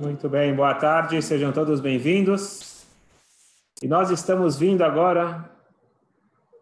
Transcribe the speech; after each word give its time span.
Muito 0.00 0.30
bem, 0.30 0.56
boa 0.56 0.74
tarde, 0.74 1.20
sejam 1.20 1.52
todos 1.52 1.78
bem-vindos. 1.78 2.86
E 3.82 3.86
nós 3.86 4.08
estamos 4.08 4.56
vindo 4.56 4.80
agora 4.80 5.50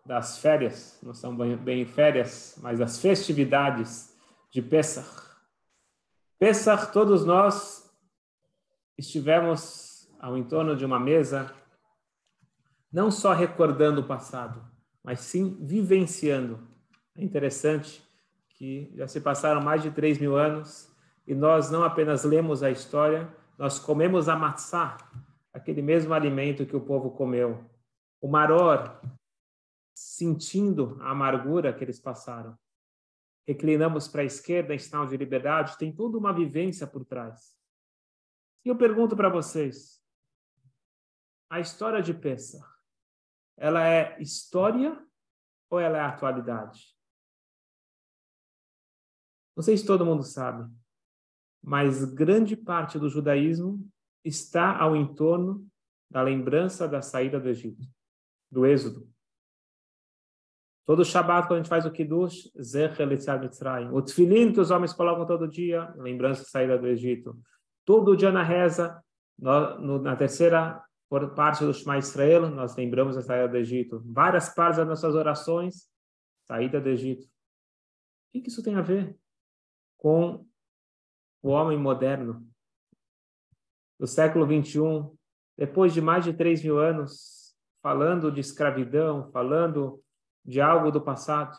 das 0.05 0.39
férias, 0.39 0.99
não 1.01 1.15
são 1.15 1.37
bem 1.37 1.87
férias, 1.87 2.59
mas 2.61 2.81
das 2.81 2.99
festividades 2.99 4.13
de 4.51 4.61
Pesach. 4.61 5.09
Pesach, 6.37 6.93
todos 6.93 7.25
nós 7.25 7.89
estivemos 8.99 10.11
ao 10.19 10.37
entorno 10.37 10.75
de 10.75 10.85
uma 10.85 10.99
mesa, 10.99 11.55
não 12.93 13.09
só 13.09 13.33
recordando 13.33 14.01
o 14.01 14.09
passado, 14.09 14.69
mas 15.01 15.21
sim 15.21 15.57
vivenciando. 15.61 16.59
É 17.15 17.23
interessante 17.23 18.03
que 18.49 18.93
já 18.97 19.07
se 19.07 19.21
passaram 19.21 19.61
mais 19.61 19.81
de 19.81 19.93
3 19.93 20.19
mil 20.19 20.37
anos 20.37 20.89
e 21.29 21.35
nós 21.35 21.71
não 21.71 21.85
apenas 21.85 22.25
lemos 22.25 22.63
a 22.63 22.71
história, 22.71 23.31
nós 23.59 23.79
comemos 23.79 24.31
a 24.31 24.35
matzá, 24.35 24.97
aquele 25.53 25.83
mesmo 25.83 26.15
alimento 26.15 26.65
que 26.65 26.75
o 26.75 26.81
povo 26.81 27.11
comeu. 27.11 27.69
O 28.19 28.27
maror, 28.27 28.99
sentindo 29.95 30.97
a 31.03 31.11
amargura 31.11 31.71
que 31.71 31.85
eles 31.85 32.01
passaram. 32.01 32.59
Reclinamos 33.47 34.09
para 34.09 34.23
a 34.23 34.25
esquerda 34.25 34.75
em 34.75 34.79
sinal 34.79 35.07
de 35.07 35.19
liberdade, 35.19 35.77
tem 35.77 35.95
toda 35.95 36.17
uma 36.17 36.33
vivência 36.33 36.87
por 36.87 37.05
trás. 37.05 37.55
E 38.65 38.71
eu 38.71 38.77
pergunto 38.77 39.15
para 39.15 39.29
vocês, 39.29 40.03
a 41.51 41.61
história 41.61 42.01
de 42.01 42.15
Pesach, 42.15 42.65
ela 43.55 43.87
é 43.87 44.19
história 44.19 44.99
ou 45.69 45.79
ela 45.79 45.99
é 45.99 46.01
atualidade? 46.01 46.97
Não 49.55 49.63
sei 49.63 49.77
se 49.77 49.85
todo 49.85 50.07
mundo 50.07 50.23
sabe, 50.23 50.71
mas 51.63 52.05
grande 52.05 52.57
parte 52.57 52.99
do 52.99 53.09
judaísmo 53.09 53.87
está 54.25 54.77
ao 54.77 54.97
entorno 54.97 55.67
da 56.11 56.23
lembrança 56.23 56.89
da 56.89 57.03
saída 57.03 57.39
do 57.39 57.49
Egito, 57.49 57.87
do 58.51 58.67
Êxodo. 58.67 59.09
Todo 60.87 61.05
Shabat, 61.05 61.47
quando 61.47 61.61
a 61.61 61.63
gente 61.63 61.69
faz 61.69 61.85
o 61.85 61.91
Kiddush, 61.91 62.51
Zecher 62.61 63.07
Litzad 63.07 63.43
Mitzrayim. 63.43 63.91
O 63.93 64.01
Tfilin 64.01 64.53
que 64.53 64.61
os 64.61 64.71
homens 64.71 64.93
colocam 64.93 65.27
todo 65.27 65.47
dia, 65.47 65.93
lembrança 65.99 66.43
da 66.43 66.49
saída 66.49 66.79
do 66.79 66.87
Egito. 66.87 67.39
Todo 67.85 68.17
dia 68.17 68.33
na 68.33 68.43
reza, 68.43 69.03
na 69.39 70.17
terceira 70.17 70.83
parte 71.37 71.65
do 71.65 71.75
Shema 71.75 71.99
Israel, 71.99 72.49
nós 72.51 72.75
lembramos 72.75 73.17
a 73.19 73.23
saída 73.23 73.49
do 73.49 73.57
Egito. 73.59 74.03
Várias 74.07 74.55
partes 74.55 74.79
das 74.79 74.89
nossas 74.89 75.15
orações, 75.15 75.91
saída 76.47 76.81
do 76.81 76.89
Egito. 76.89 77.27
O 78.35 78.41
que 78.41 78.49
isso 78.49 78.63
tem 78.63 78.75
a 78.75 78.83
ver? 78.83 79.19
com 79.99 80.47
o 81.43 81.51
homem 81.51 81.79
moderno 81.79 82.47
do 83.99 84.07
século 84.07 84.47
21, 84.47 85.17
depois 85.57 85.93
de 85.93 86.01
mais 86.01 86.25
de 86.25 86.33
3 86.33 86.63
mil 86.63 86.79
anos, 86.79 87.55
falando 87.83 88.31
de 88.31 88.41
escravidão, 88.41 89.31
falando 89.33 90.03
de 90.45 90.61
algo 90.61 90.91
do 90.91 91.01
passado. 91.01 91.57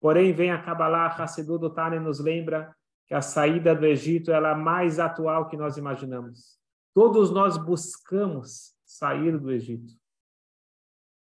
Porém, 0.00 0.32
vem 0.32 0.50
a 0.50 0.62
Kabbalah, 0.62 1.06
a 1.06 1.22
Hassidu 1.22 1.58
do 1.58 1.70
Tane 1.70 1.98
nos 1.98 2.18
lembra 2.18 2.74
que 3.06 3.14
a 3.14 3.22
saída 3.22 3.74
do 3.74 3.86
Egito 3.86 4.32
é 4.32 4.54
mais 4.54 4.98
atual 4.98 5.48
que 5.48 5.56
nós 5.56 5.76
imaginamos. 5.76 6.58
Todos 6.92 7.30
nós 7.30 7.56
buscamos 7.56 8.74
sair 8.84 9.38
do 9.38 9.50
Egito. 9.52 9.94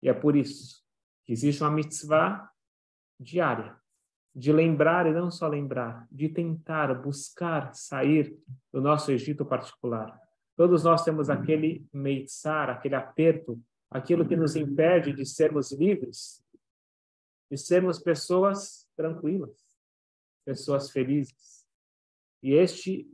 E 0.01 0.09
é 0.09 0.13
por 0.13 0.35
isso 0.35 0.83
que 1.25 1.33
existe 1.33 1.61
uma 1.61 1.71
mitzvah 1.71 2.49
diária 3.19 3.75
de 4.35 4.51
lembrar 4.51 5.07
e 5.07 5.13
não 5.13 5.31
só 5.31 5.47
lembrar, 5.47 6.05
de 6.11 6.27
tentar 6.27 6.93
buscar 6.93 7.73
sair 7.73 8.37
do 8.71 8.81
nosso 8.81 9.09
Egito 9.11 9.45
particular. 9.45 10.19
Todos 10.57 10.83
nós 10.83 11.05
temos 11.05 11.29
aquele 11.29 11.87
meitzar, 11.93 12.69
aquele 12.69 12.95
aperto, 12.95 13.61
aquilo 13.89 14.27
que 14.27 14.35
nos 14.35 14.57
impede 14.57 15.13
de 15.13 15.25
sermos 15.25 15.71
livres, 15.71 16.43
de 17.49 17.57
sermos 17.57 17.97
pessoas 17.97 18.85
tranquilas, 18.95 19.57
pessoas 20.43 20.91
felizes. 20.91 21.65
E 22.43 22.53
este 22.53 23.09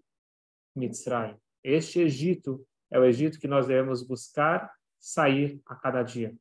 Mitzrayim, 0.76 1.38
este 1.64 2.00
Egito, 2.00 2.66
é 2.90 3.00
o 3.00 3.06
Egito 3.06 3.40
que 3.40 3.48
nós 3.48 3.68
devemos 3.68 4.02
buscar 4.02 4.72
sair 4.98 5.62
a 5.66 5.76
cada 5.76 6.02
dia. 6.02 6.36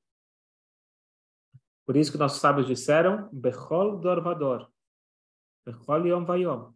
Por 1.90 1.96
isso 1.96 2.12
que 2.12 2.18
nossos 2.18 2.40
sábios 2.40 2.68
disseram, 2.68 3.28
Bechol 3.32 3.98
Dorvador, 3.98 4.70
Bechol 5.66 6.06
Yom 6.06 6.24
Vayom, 6.24 6.72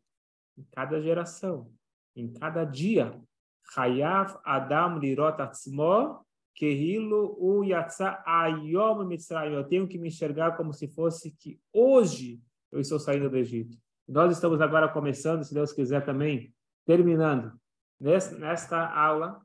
em 0.58 0.64
cada 0.72 1.00
geração, 1.00 1.72
em 2.16 2.32
cada 2.32 2.64
dia, 2.64 3.22
Hayav 3.76 4.40
Adam 4.42 4.98
Lirot 4.98 5.40
Atzmo, 5.40 6.26
Kehilo 6.52 7.36
U 7.38 7.62
Yatsa 7.62 8.24
Ayom 8.26 9.04
Mitzrayim. 9.04 9.54
Eu 9.54 9.62
tenho 9.62 9.86
que 9.86 9.98
me 9.98 10.08
enxergar 10.08 10.56
como 10.56 10.72
se 10.72 10.88
fosse 10.88 11.30
que 11.30 11.60
hoje 11.72 12.42
eu 12.72 12.80
estou 12.80 12.98
saindo 12.98 13.30
do 13.30 13.36
Egito. 13.36 13.78
Nós 14.08 14.32
estamos 14.32 14.60
agora 14.60 14.88
começando, 14.88 15.44
se 15.44 15.54
Deus 15.54 15.72
quiser 15.72 16.04
também, 16.04 16.52
terminando, 16.84 17.52
nesta 18.00 18.92
aula, 18.92 19.40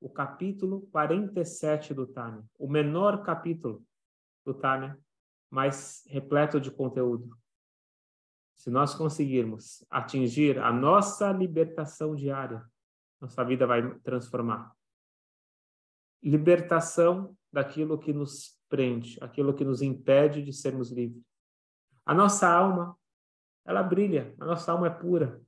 o 0.00 0.08
capítulo 0.08 0.82
47 0.92 1.92
do 1.92 2.06
Tânia, 2.06 2.44
o 2.56 2.68
menor 2.68 3.24
capítulo 3.24 3.82
do 4.46 4.54
Tânia, 4.54 4.96
mas 5.50 6.04
repleto 6.08 6.60
de 6.60 6.70
conteúdo. 6.70 7.36
Se 8.54 8.70
nós 8.70 8.94
conseguirmos 8.94 9.84
atingir 9.88 10.58
a 10.58 10.72
nossa 10.72 11.30
libertação 11.32 12.14
diária, 12.14 12.64
nossa 13.20 13.44
vida 13.44 13.66
vai 13.66 13.94
transformar. 14.00 14.72
Libertação 16.22 17.36
daquilo 17.52 17.98
que 17.98 18.12
nos 18.12 18.58
prende, 18.68 19.16
aquilo 19.22 19.54
que 19.54 19.64
nos 19.64 19.80
impede 19.80 20.42
de 20.42 20.52
sermos 20.52 20.90
livres. 20.90 21.22
A 22.04 22.14
nossa 22.14 22.48
alma, 22.48 22.96
ela 23.64 23.82
brilha, 23.82 24.34
a 24.38 24.44
nossa 24.44 24.72
alma 24.72 24.88
é 24.88 24.90
pura. 24.90 25.40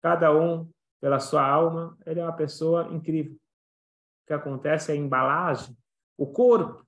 Cada 0.00 0.32
um, 0.32 0.70
pela 1.00 1.18
sua 1.18 1.46
alma, 1.46 1.96
ele 2.04 2.20
é 2.20 2.24
uma 2.24 2.36
pessoa 2.36 2.88
incrível. 2.92 3.34
O 3.34 4.26
que 4.26 4.32
acontece 4.32 4.90
é 4.90 4.94
a 4.94 4.98
embalagem, 4.98 5.76
o 6.16 6.26
corpo, 6.26 6.86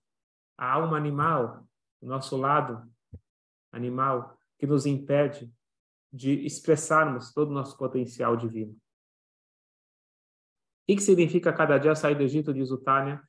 a 0.56 0.72
alma 0.72 0.96
animal, 0.96 1.65
nosso 2.08 2.36
lado 2.36 2.82
animal, 3.72 4.38
que 4.58 4.66
nos 4.66 4.86
impede 4.86 5.52
de 6.12 6.46
expressarmos 6.46 7.32
todo 7.32 7.50
o 7.50 7.54
nosso 7.54 7.76
potencial 7.76 8.36
divino. 8.36 8.72
O 10.88 10.94
que 10.96 11.00
significa 11.00 11.52
cada 11.52 11.78
dia 11.78 11.94
sair 11.94 12.14
do 12.14 12.22
Egito, 12.22 12.54
diz 12.54 12.70
o 12.70 12.78
Tânia? 12.78 13.22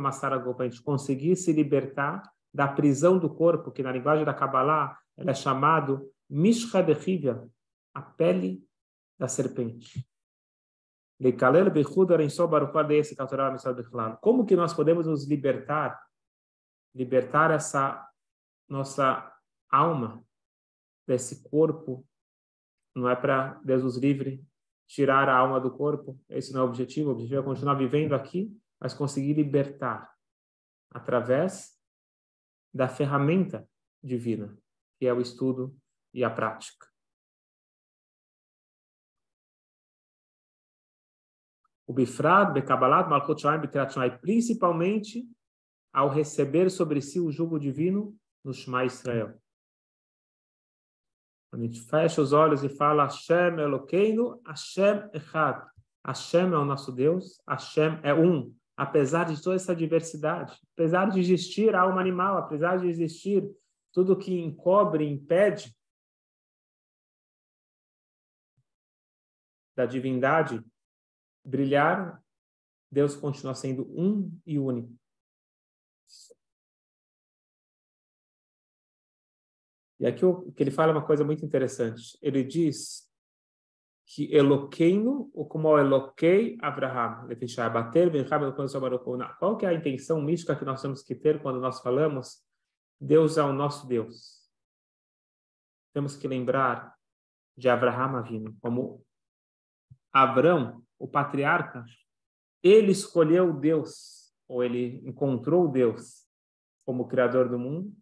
Masarago, 0.00 0.54
para 0.54 0.66
a 0.66 0.68
gente 0.68 0.82
conseguir 0.82 1.36
se 1.36 1.52
libertar 1.52 2.22
da 2.52 2.68
prisão 2.68 3.18
do 3.18 3.28
corpo, 3.28 3.72
que 3.72 3.82
na 3.82 3.92
linguagem 3.92 4.24
da 4.24 4.32
Kabbalah 4.32 4.96
ela 5.16 5.32
é 5.32 5.34
chamado 5.34 6.10
mishcha 6.28 6.82
de 6.82 6.94
a 7.92 8.00
pele 8.02 8.64
da 9.18 9.28
serpente. 9.28 10.06
Como 14.20 14.46
que 14.46 14.56
nós 14.56 14.74
podemos 14.74 15.06
nos 15.06 15.28
libertar 15.28 16.00
libertar 16.94 17.50
essa 17.50 18.08
nossa 18.68 19.32
alma 19.70 20.24
desse 21.06 21.42
corpo. 21.48 22.06
Não 22.94 23.08
é 23.08 23.16
para 23.16 23.54
Deus 23.64 23.82
nos 23.82 23.96
livre 23.96 24.46
tirar 24.86 25.28
a 25.28 25.36
alma 25.36 25.60
do 25.60 25.70
corpo. 25.70 26.20
Esse 26.28 26.52
não 26.52 26.60
é 26.60 26.64
o 26.64 26.68
objetivo. 26.68 27.10
O 27.10 27.12
objetivo 27.12 27.40
é 27.40 27.44
continuar 27.44 27.74
vivendo 27.74 28.14
aqui, 28.14 28.56
mas 28.80 28.94
conseguir 28.94 29.34
libertar 29.34 30.14
através 30.90 31.76
da 32.72 32.88
ferramenta 32.88 33.68
divina, 34.02 34.56
que 34.98 35.06
é 35.06 35.12
o 35.12 35.20
estudo 35.20 35.76
e 36.12 36.22
a 36.22 36.30
prática. 36.30 36.86
O 41.86 41.92
Bifrad, 41.92 42.52
Bekabalat, 42.52 43.08
Malkut 43.08 43.40
Shaim, 43.42 43.60
principalmente 44.20 45.28
ao 45.94 46.08
receber 46.08 46.68
sobre 46.70 47.00
si 47.00 47.20
o 47.20 47.30
jugo 47.30 47.58
divino 47.58 48.18
no 48.42 48.52
Shema 48.52 48.84
Israel. 48.84 49.40
Quando 51.48 51.62
a 51.62 51.66
gente 51.66 51.80
fecha 51.82 52.20
os 52.20 52.32
olhos 52.32 52.64
e 52.64 52.68
fala 52.68 53.04
Hashem 53.04 53.60
Elokeinu, 53.60 54.42
Hashem 54.44 55.08
Echad. 55.14 55.64
Hashem 56.04 56.52
é 56.52 56.56
o 56.56 56.64
nosso 56.64 56.90
Deus, 56.90 57.40
Hashem 57.48 58.00
é 58.02 58.12
um. 58.12 58.52
Apesar 58.76 59.24
de 59.24 59.40
toda 59.40 59.54
essa 59.54 59.74
diversidade, 59.74 60.60
apesar 60.72 61.08
de 61.08 61.20
existir 61.20 61.76
a 61.76 61.82
alma 61.82 62.00
animal, 62.00 62.36
apesar 62.38 62.78
de 62.78 62.88
existir 62.88 63.48
tudo 63.92 64.18
que 64.18 64.34
encobre, 64.34 65.08
impede 65.08 65.72
da 69.76 69.86
divindade 69.86 70.60
brilhar, 71.44 72.20
Deus 72.90 73.14
continua 73.14 73.54
sendo 73.54 73.84
um 73.96 74.36
e 74.44 74.58
único. 74.58 74.92
E 80.00 80.06
aqui 80.06 80.24
o 80.24 80.52
que 80.52 80.62
ele 80.62 80.70
fala 80.70 80.92
é 80.92 80.94
uma 80.94 81.06
coisa 81.06 81.24
muito 81.24 81.44
interessante. 81.44 82.18
Ele 82.20 82.44
diz 82.44 83.10
que 84.06 84.32
Eloqueino, 84.34 85.30
ou 85.32 85.46
como 85.46 85.78
Eloquei 85.78 86.58
Abraham, 86.60 87.26
bater, 87.72 88.10
qual 89.38 89.56
que 89.56 89.64
é 89.64 89.68
a 89.68 89.74
intenção 89.74 90.20
mística 90.20 90.56
que 90.56 90.64
nós 90.64 90.82
temos 90.82 91.02
que 91.02 91.14
ter 91.14 91.40
quando 91.40 91.60
nós 91.60 91.80
falamos 91.80 92.44
Deus 93.00 93.38
é 93.38 93.42
o 93.42 93.52
nosso 93.52 93.86
Deus? 93.86 94.42
Temos 95.94 96.16
que 96.16 96.28
lembrar 96.28 96.94
de 97.56 97.68
Abraham 97.68 98.18
Avino, 98.18 98.56
como 98.60 99.04
Abraão, 100.12 100.84
o 100.98 101.08
patriarca, 101.08 101.84
ele 102.62 102.92
escolheu 102.92 103.52
Deus, 103.52 104.23
ou 104.54 104.62
ele 104.62 105.02
encontrou 105.04 105.66
Deus 105.66 106.28
como 106.86 107.08
Criador 107.08 107.48
do 107.48 107.58
mundo, 107.58 107.92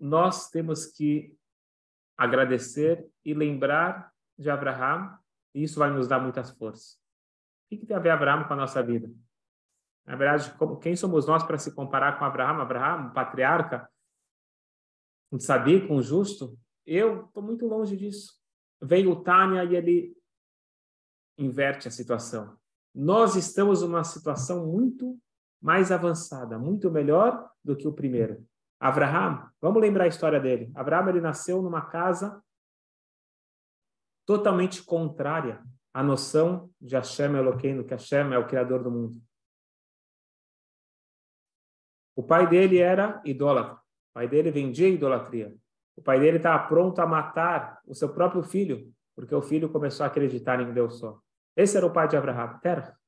nós 0.00 0.48
temos 0.48 0.86
que 0.86 1.36
agradecer 2.16 3.06
e 3.22 3.34
lembrar 3.34 4.10
de 4.38 4.48
Abraão, 4.48 5.18
e 5.54 5.62
isso 5.64 5.78
vai 5.78 5.90
nos 5.90 6.08
dar 6.08 6.18
muitas 6.18 6.50
forças. 6.56 6.98
O 7.70 7.76
que 7.76 7.84
tem 7.84 7.94
a 7.94 8.00
ver 8.00 8.08
Abraão 8.08 8.44
com 8.44 8.54
a 8.54 8.56
nossa 8.56 8.82
vida? 8.82 9.12
Na 10.06 10.16
verdade, 10.16 10.50
como, 10.56 10.78
quem 10.78 10.96
somos 10.96 11.26
nós 11.26 11.42
para 11.42 11.58
se 11.58 11.74
comparar 11.74 12.18
com 12.18 12.24
Abraão? 12.24 12.58
Abraão, 12.58 13.08
um 13.08 13.12
patriarca, 13.12 13.86
um 15.30 15.38
saber, 15.38 15.92
um 15.92 16.00
justo? 16.00 16.58
Eu 16.86 17.26
estou 17.26 17.42
muito 17.42 17.66
longe 17.66 17.98
disso. 17.98 18.32
Vem 18.80 19.06
o 19.08 19.22
Tânia 19.22 19.62
e 19.62 19.76
ele 19.76 20.16
inverte 21.36 21.86
a 21.86 21.90
situação. 21.90 22.58
Nós 22.94 23.36
estamos 23.36 23.82
numa 23.82 24.04
situação 24.04 24.66
muito 24.66 25.20
mais 25.60 25.90
avançada, 25.90 26.58
muito 26.58 26.90
melhor 26.90 27.50
do 27.64 27.76
que 27.76 27.88
o 27.88 27.92
primeiro. 27.92 28.46
Abraham, 28.78 29.50
vamos 29.60 29.80
lembrar 29.80 30.04
a 30.04 30.08
história 30.08 30.38
dele. 30.38 30.70
Abraham 30.74 31.08
ele 31.08 31.20
nasceu 31.20 31.62
numa 31.62 31.86
casa 31.86 32.42
totalmente 34.26 34.82
contrária 34.82 35.62
à 35.94 36.02
noção 36.02 36.70
de 36.80 36.94
Hashem 36.94 37.34
Eloqueno, 37.36 37.84
que 37.84 37.94
Hashem 37.94 38.34
é 38.34 38.38
o 38.38 38.46
criador 38.46 38.82
do 38.82 38.90
mundo. 38.90 39.20
O 42.14 42.22
pai 42.22 42.48
dele 42.48 42.78
era 42.78 43.22
idólatra. 43.24 43.74
O 43.74 44.14
pai 44.14 44.28
dele 44.28 44.50
vendia 44.50 44.88
idolatria. 44.88 45.54
O 45.96 46.02
pai 46.02 46.18
dele 46.18 46.38
estava 46.38 46.66
pronto 46.66 46.98
a 47.00 47.06
matar 47.06 47.80
o 47.86 47.94
seu 47.94 48.12
próprio 48.12 48.42
filho, 48.42 48.92
porque 49.14 49.34
o 49.34 49.42
filho 49.42 49.70
começou 49.70 50.04
a 50.04 50.06
acreditar 50.08 50.60
em 50.60 50.72
Deus 50.72 50.98
só. 50.98 51.18
Esse 51.56 51.76
era 51.76 51.86
o 51.86 51.92
pai 51.92 52.08
de 52.08 52.16
Abraham. 52.16 52.58
Terra. 52.58 52.98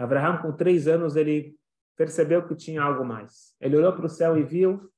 Abraham, 0.00 0.40
com 0.40 0.50
três 0.50 0.88
anos, 0.88 1.14
ele 1.14 1.54
percebeu 1.94 2.46
que 2.46 2.56
tinha 2.56 2.82
algo 2.82 3.04
mais. 3.04 3.54
Ele 3.60 3.76
olhou 3.76 3.92
para 3.92 4.06
o 4.06 4.08
céu 4.08 4.38
e 4.38 4.42
viu 4.42 4.90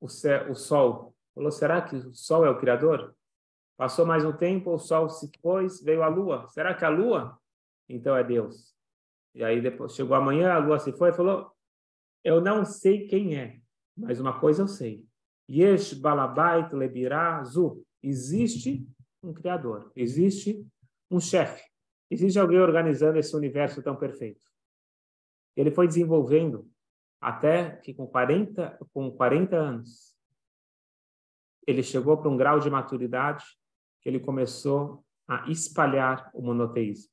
o, 0.00 0.08
céu, 0.08 0.48
o 0.52 0.54
sol. 0.54 1.16
Falou: 1.34 1.50
será 1.50 1.82
que 1.82 1.96
o 1.96 2.14
sol 2.14 2.46
é 2.46 2.50
o 2.50 2.60
Criador? 2.60 3.12
Passou 3.76 4.06
mais 4.06 4.24
um 4.24 4.32
tempo, 4.32 4.72
o 4.72 4.78
sol 4.78 5.08
se 5.08 5.32
pôs, 5.42 5.82
veio 5.82 6.04
a 6.04 6.08
lua. 6.08 6.46
Será 6.50 6.72
que 6.74 6.84
a 6.84 6.88
lua? 6.88 7.36
Então 7.88 8.16
é 8.16 8.22
Deus. 8.22 8.72
E 9.34 9.42
aí 9.42 9.60
depois 9.60 9.96
chegou 9.96 10.16
amanhã, 10.16 10.52
a 10.52 10.58
lua 10.58 10.78
se 10.78 10.92
foi 10.92 11.10
e 11.10 11.14
falou: 11.14 11.50
Eu 12.22 12.40
não 12.40 12.64
sei 12.64 13.08
quem 13.08 13.36
é, 13.36 13.58
mas 13.96 14.20
uma 14.20 14.38
coisa 14.38 14.62
eu 14.62 14.68
sei. 14.68 15.04
Yesh 15.50 15.92
balabait 15.94 16.72
lebirá 16.72 17.42
zu. 17.42 17.84
Existe 18.00 18.86
um 19.20 19.34
Criador, 19.34 19.90
existe 19.96 20.64
um 21.10 21.18
chefe, 21.18 21.67
existe 22.10 22.38
alguém 22.38 22.58
organizando 22.58 23.18
esse 23.18 23.34
universo 23.36 23.82
tão 23.82 23.96
perfeito. 23.96 24.40
Ele 25.56 25.70
foi 25.70 25.86
desenvolvendo 25.86 26.70
até 27.20 27.76
que 27.76 27.92
com 27.92 28.06
40, 28.06 28.78
com 28.92 29.10
40 29.10 29.56
anos, 29.56 30.16
ele 31.66 31.82
chegou 31.82 32.16
para 32.16 32.30
um 32.30 32.36
grau 32.36 32.60
de 32.60 32.70
maturidade 32.70 33.44
que 34.00 34.08
ele 34.08 34.20
começou 34.20 35.04
a 35.26 35.48
espalhar 35.50 36.30
o 36.32 36.40
monoteísmo. 36.40 37.12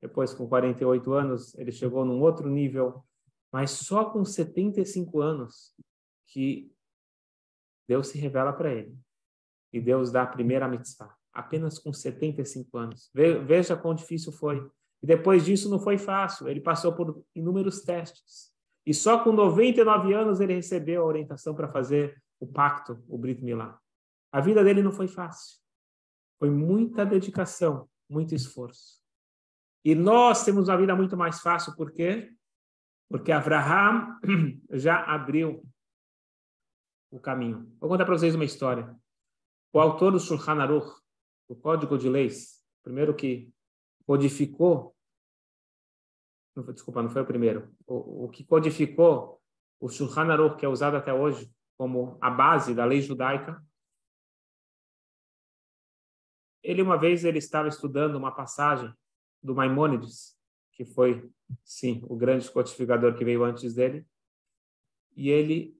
Depois, 0.00 0.34
com 0.34 0.46
48 0.46 1.12
anos, 1.12 1.54
ele 1.58 1.72
chegou 1.72 2.04
num 2.04 2.20
outro 2.20 2.48
nível, 2.48 3.02
mas 3.50 3.70
só 3.70 4.10
com 4.10 4.24
75 4.24 5.20
anos 5.20 5.74
que 6.26 6.70
Deus 7.88 8.08
se 8.08 8.18
revela 8.18 8.52
para 8.52 8.72
ele. 8.72 8.96
E 9.72 9.80
Deus 9.80 10.12
dá 10.12 10.22
a 10.22 10.26
primeira 10.26 10.68
mitzvah, 10.68 11.16
apenas 11.34 11.78
com 11.78 11.92
75 11.92 12.78
anos. 12.78 13.10
Veja 13.12 13.76
quão 13.76 13.94
difícil 13.94 14.32
foi. 14.32 14.64
E 15.02 15.06
depois 15.06 15.44
disso 15.44 15.68
não 15.68 15.78
foi 15.78 15.98
fácil, 15.98 16.48
ele 16.48 16.60
passou 16.60 16.94
por 16.94 17.22
inúmeros 17.34 17.82
testes. 17.82 18.54
E 18.86 18.94
só 18.94 19.22
com 19.22 19.32
99 19.32 20.14
anos 20.14 20.40
ele 20.40 20.54
recebeu 20.54 21.02
a 21.02 21.06
orientação 21.06 21.54
para 21.54 21.68
fazer 21.68 22.22
o 22.38 22.46
pacto, 22.46 23.02
o 23.08 23.18
Brit 23.18 23.42
Milá. 23.42 23.78
A 24.32 24.40
vida 24.40 24.62
dele 24.62 24.82
não 24.82 24.92
foi 24.92 25.08
fácil. 25.08 25.58
Foi 26.38 26.50
muita 26.50 27.04
dedicação, 27.04 27.88
muito 28.08 28.34
esforço. 28.34 29.02
E 29.84 29.94
nós 29.94 30.44
temos 30.44 30.68
uma 30.68 30.76
vida 30.76 30.94
muito 30.96 31.16
mais 31.16 31.40
fácil, 31.40 31.74
por 31.76 31.92
quê? 31.92 32.32
Porque 33.08 33.30
Abraham 33.30 34.18
já 34.72 35.02
abriu 35.02 35.62
o 37.10 37.20
caminho. 37.20 37.70
Vou 37.78 37.88
contar 37.88 38.04
para 38.04 38.16
vocês 38.16 38.34
uma 38.34 38.44
história. 38.44 38.94
O 39.72 39.80
autor 39.80 40.12
do 40.12 40.20
Shulchan 40.20 40.60
Aruch, 40.62 41.03
o 41.48 41.56
Código 41.56 41.98
de 41.98 42.08
Leis, 42.08 42.62
primeiro 42.82 43.14
que 43.14 43.52
codificou 44.06 44.94
desculpa, 46.72 47.02
não 47.02 47.10
foi 47.10 47.22
o 47.22 47.26
primeiro. 47.26 47.74
O, 47.86 48.26
o 48.26 48.28
que 48.28 48.44
codificou 48.44 49.40
o 49.80 49.88
Shulchan 49.88 50.32
Aruch, 50.32 50.56
que 50.56 50.64
é 50.64 50.68
usado 50.68 50.96
até 50.96 51.12
hoje 51.12 51.52
como 51.76 52.16
a 52.20 52.30
base 52.30 52.74
da 52.74 52.84
lei 52.84 53.00
judaica. 53.00 53.62
Ele 56.62 56.80
uma 56.80 56.96
vez 56.96 57.24
ele 57.24 57.38
estava 57.38 57.68
estudando 57.68 58.14
uma 58.14 58.32
passagem 58.32 58.92
do 59.42 59.54
Maimônides, 59.54 60.38
que 60.72 60.84
foi, 60.84 61.30
sim, 61.64 62.00
o 62.08 62.16
grande 62.16 62.50
codificador 62.50 63.14
que 63.14 63.24
veio 63.24 63.44
antes 63.44 63.74
dele, 63.74 64.06
e 65.14 65.28
ele 65.28 65.76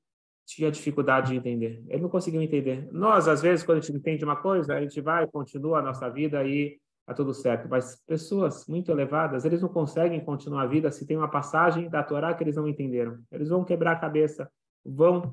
tinha 0.46 0.70
dificuldade 0.70 1.32
de 1.32 1.36
entender. 1.36 1.82
Ele 1.88 2.02
não 2.02 2.08
conseguiu 2.08 2.40
entender. 2.42 2.88
Nós, 2.92 3.26
às 3.28 3.40
vezes, 3.40 3.64
quando 3.64 3.78
a 3.78 3.80
gente 3.80 3.96
entende 3.96 4.24
uma 4.24 4.36
coisa, 4.36 4.74
a 4.74 4.80
gente 4.80 5.00
vai, 5.00 5.26
continua 5.26 5.78
a 5.78 5.82
nossa 5.82 6.08
vida 6.08 6.44
e 6.44 6.78
tá 7.06 7.14
tudo 7.14 7.32
certo. 7.32 7.68
Mas 7.68 8.02
pessoas 8.06 8.66
muito 8.66 8.90
elevadas, 8.90 9.44
eles 9.44 9.62
não 9.62 9.68
conseguem 9.68 10.22
continuar 10.24 10.62
a 10.62 10.66
vida 10.66 10.90
se 10.90 11.06
tem 11.06 11.16
uma 11.16 11.30
passagem 11.30 11.88
da 11.88 12.02
Torá 12.02 12.34
que 12.34 12.44
eles 12.44 12.56
não 12.56 12.68
entenderam. 12.68 13.18
Eles 13.32 13.48
vão 13.48 13.64
quebrar 13.64 13.92
a 13.92 14.00
cabeça, 14.00 14.50
vão 14.84 15.32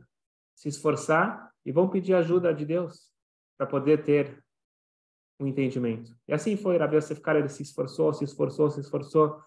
se 0.56 0.70
esforçar 0.70 1.52
e 1.66 1.72
vão 1.72 1.90
pedir 1.90 2.14
ajuda 2.14 2.54
de 2.54 2.66
Deus 2.66 3.12
para 3.58 3.68
poder 3.68 4.04
ter 4.04 4.42
um 5.40 5.48
entendimento. 5.48 6.16
E 6.28 6.34
assim 6.34 6.56
foi, 6.56 6.78
Rabi 6.78 6.98
Yosef 6.98 7.22
ele 7.28 7.50
se 7.50 7.64
esforçou, 7.64 8.14
se 8.14 8.24
esforçou, 8.24 8.70
se 8.70 8.80
esforçou, 8.80 9.42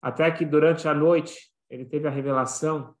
até 0.00 0.30
que 0.30 0.44
durante 0.44 0.88
a 0.88 0.94
noite 0.94 1.50
ele 1.68 1.84
teve 1.84 2.06
a 2.06 2.10
revelação 2.10 2.94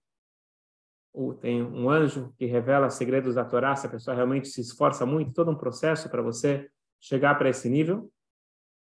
tem 1.40 1.62
um 1.62 1.90
anjo 1.90 2.32
que 2.38 2.46
revela 2.46 2.88
segredos 2.88 3.34
da 3.34 3.44
Torá, 3.44 3.74
se 3.74 3.86
a 3.86 3.90
pessoa 3.90 4.14
realmente 4.14 4.48
se 4.48 4.60
esforça 4.60 5.04
muito, 5.04 5.32
todo 5.32 5.50
um 5.50 5.56
processo 5.56 6.08
para 6.08 6.22
você 6.22 6.70
chegar 7.00 7.36
para 7.36 7.48
esse 7.48 7.68
nível. 7.68 8.12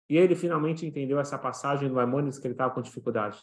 E 0.08 0.16
ele 0.16 0.34
finalmente 0.34 0.86
entendeu 0.86 1.20
essa 1.20 1.38
passagem 1.38 1.88
do 1.88 1.94
Maimônides 1.94 2.38
que 2.38 2.46
ele 2.46 2.54
estava 2.54 2.74
com 2.74 2.82
dificuldade. 2.82 3.40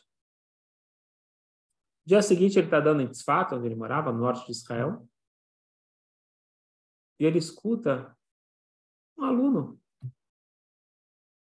Dia 2.06 2.22
seguinte, 2.22 2.58
ele 2.58 2.68
está 2.68 2.80
dando 2.80 3.02
em 3.02 3.08
Tzfat, 3.08 3.54
onde 3.54 3.68
ele 3.68 3.76
morava, 3.76 4.12
no 4.12 4.20
norte 4.20 4.46
de 4.46 4.52
Israel. 4.52 5.08
E 7.20 7.26
ele 7.26 7.38
escuta 7.38 8.16
um 9.18 9.24
aluno 9.24 9.80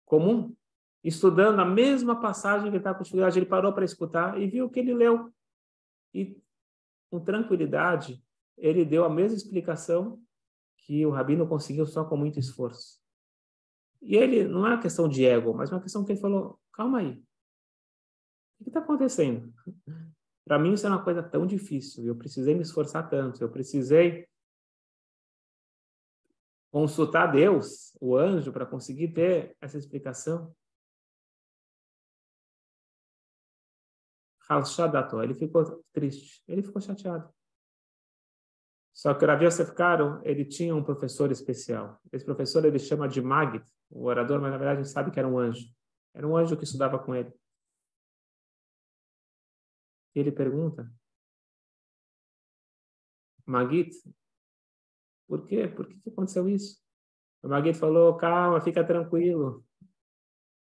comum, 0.06 0.56
estudando 1.04 1.60
a 1.60 1.66
mesma 1.66 2.20
passagem 2.20 2.64
que 2.64 2.70
ele 2.70 2.78
estava 2.78 2.98
com 2.98 3.04
dificuldade. 3.04 3.40
Ele 3.40 3.46
parou 3.46 3.74
para 3.74 3.84
escutar 3.84 4.40
e 4.40 4.48
viu 4.48 4.70
que 4.70 4.80
ele 4.80 4.94
leu. 4.94 5.34
E, 6.14 6.42
com 7.10 7.20
tranquilidade, 7.20 8.24
ele 8.58 8.86
deu 8.86 9.06
a 9.06 9.10
mesma 9.10 9.38
explicação 9.38 10.22
que 10.78 11.06
o 11.06 11.10
rabino 11.10 11.48
conseguiu 11.48 11.86
só 11.86 12.06
com 12.06 12.16
muito 12.16 12.40
esforço. 12.40 13.00
E 14.02 14.16
ele, 14.16 14.48
não 14.48 14.66
é 14.68 14.72
uma 14.72 14.82
questão 14.82 15.10
de 15.10 15.26
ego, 15.26 15.54
mas 15.54 15.72
uma 15.72 15.82
questão 15.82 16.06
que 16.06 16.12
ele 16.12 16.22
falou: 16.22 16.60
calma 16.72 17.00
aí. 17.00 17.24
O 18.60 18.64
que 18.64 18.70
está 18.70 18.80
acontecendo? 18.80 19.54
Para 20.46 20.60
mim, 20.60 20.74
isso 20.74 20.86
é 20.86 20.90
uma 20.90 21.04
coisa 21.04 21.24
tão 21.24 21.46
difícil. 21.46 22.06
Eu 22.06 22.16
precisei 22.16 22.54
me 22.54 22.62
esforçar 22.62 23.10
tanto. 23.10 23.42
Eu 23.42 23.50
precisei 23.50 24.28
consultar 26.72 27.28
Deus, 27.28 27.98
o 28.00 28.16
anjo, 28.16 28.52
para 28.52 28.66
conseguir 28.66 29.08
ter 29.08 29.58
essa 29.60 29.78
explicação. 29.78 30.56
Ele 35.24 35.34
ficou 35.34 35.84
triste. 35.92 36.44
Ele 36.48 36.62
ficou 36.62 36.82
chateado. 36.82 37.30
Só 38.94 39.14
que 39.14 39.26
o 39.26 39.28
Rav 39.28 39.44
Yosef 39.44 39.74
Karo, 39.74 40.22
ele 40.24 40.46
tinha 40.46 40.76
um 40.76 40.84
professor 40.84 41.32
especial. 41.32 42.00
Esse 42.12 42.24
professor 42.24 42.64
ele 42.64 42.80
chama 42.80 43.10
de 43.10 43.22
Magid, 43.22 43.66
o 43.90 44.06
orador, 44.06 44.40
mas 44.40 44.52
na 44.52 44.58
verdade 44.58 44.80
a 44.80 44.84
gente 44.84 44.94
sabe 44.94 45.12
que 45.12 45.20
era 45.20 45.28
um 45.28 45.38
anjo. 45.38 45.68
Era 46.14 46.26
um 46.26 46.38
anjo 46.38 46.56
que 46.56 46.64
estudava 46.64 46.98
com 46.98 47.14
ele. 47.14 47.34
E 50.16 50.20
ele 50.20 50.32
pergunta, 50.32 50.90
Magid, 53.46 53.92
Por 55.28 55.46
quê? 55.46 55.68
Por 55.68 55.88
que 55.88 56.10
aconteceu 56.10 56.48
isso? 56.48 56.80
O 57.46 57.48
Maguito 57.48 57.78
falou, 57.78 58.18
calma, 58.18 58.60
fica 58.60 58.84
tranquilo. 58.84 59.64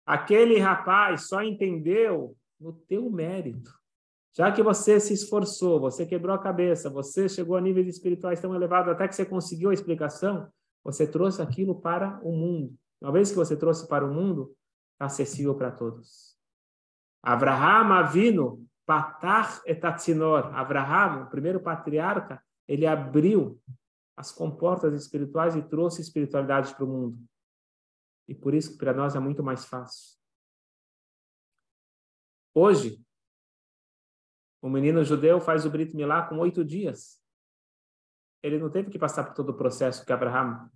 Aquele 0.05 0.59
rapaz 0.59 1.27
só 1.27 1.41
entendeu 1.41 2.37
no 2.59 2.73
teu 2.73 3.09
mérito. 3.09 3.71
Já 4.33 4.51
que 4.51 4.61
você 4.61 4.99
se 4.99 5.13
esforçou, 5.13 5.79
você 5.79 6.05
quebrou 6.05 6.35
a 6.35 6.39
cabeça, 6.39 6.89
você 6.89 7.27
chegou 7.27 7.55
a 7.55 7.61
níveis 7.61 7.87
espirituais 7.87 8.39
tão 8.39 8.53
elevados 8.53 8.91
até 8.91 9.07
que 9.07 9.15
você 9.15 9.25
conseguiu 9.25 9.69
a 9.69 9.73
explicação, 9.73 10.51
você 10.83 11.07
trouxe 11.07 11.41
aquilo 11.41 11.81
para 11.81 12.19
o 12.23 12.31
mundo. 12.31 12.75
Uma 13.01 13.11
vez 13.11 13.29
que 13.29 13.35
você 13.35 13.55
trouxe 13.55 13.87
para 13.87 14.05
o 14.05 14.13
mundo, 14.13 14.55
está 14.93 15.05
acessível 15.05 15.55
para 15.55 15.71
todos. 15.71 16.37
Abraham 17.23 17.93
Avino, 17.93 18.67
Patar 18.87 19.61
etatzinor. 19.65 20.55
Abraham, 20.55 21.23
o 21.23 21.29
primeiro 21.29 21.59
patriarca, 21.59 22.41
ele 22.65 22.87
abriu 22.87 23.59
as 24.15 24.31
comportas 24.31 24.93
espirituais 24.93 25.57
e 25.57 25.61
trouxe 25.61 26.01
espiritualidade 26.01 26.73
para 26.73 26.85
o 26.85 26.87
mundo. 26.87 27.17
E 28.29 28.33
por 28.33 28.53
isso 28.53 28.71
que 28.71 28.77
para 28.77 28.93
nós 28.93 29.13
é 29.13 29.19
muito 29.19 29.43
mais 29.43 29.65
fácil. 29.65 30.17
Hoje, 32.59 32.99
o 34.63 34.67
menino 34.67 35.03
judeu 35.03 35.39
faz 35.39 35.63
o 35.63 35.69
Brit 35.69 35.95
Milá 35.95 36.27
com 36.27 36.39
oito 36.39 36.65
dias. 36.65 37.21
Ele 38.41 38.57
não 38.57 38.71
teve 38.71 38.89
que 38.89 38.97
passar 38.97 39.25
por 39.25 39.35
todo 39.35 39.49
o 39.49 39.55
processo 39.55 40.03
que 40.03 40.11
Abraham 40.11 40.67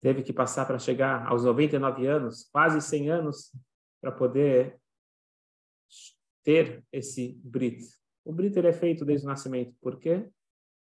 teve 0.00 0.22
que 0.22 0.32
passar 0.32 0.66
para 0.66 0.78
chegar 0.78 1.26
aos 1.26 1.42
99 1.42 2.06
anos, 2.06 2.48
quase 2.52 2.80
100 2.80 3.10
anos, 3.10 3.52
para 4.00 4.12
poder 4.12 4.80
ter 6.44 6.86
esse 6.92 7.40
Brit. 7.42 7.84
O 8.24 8.32
Brit 8.32 8.56
ele 8.56 8.68
é 8.68 8.72
feito 8.72 9.04
desde 9.04 9.26
o 9.26 9.28
nascimento. 9.28 9.74
Por 9.80 9.98
quê? 9.98 10.30